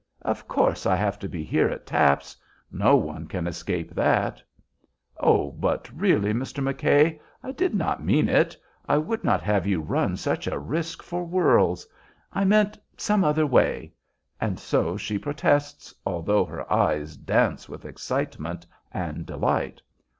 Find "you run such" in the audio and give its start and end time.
9.67-10.47